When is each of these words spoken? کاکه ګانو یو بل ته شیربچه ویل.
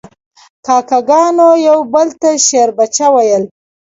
کاکه 0.65 0.99
ګانو 1.09 1.49
یو 1.67 1.79
بل 1.93 2.07
ته 2.19 2.29
شیربچه 2.45 3.07
ویل. 3.13 3.43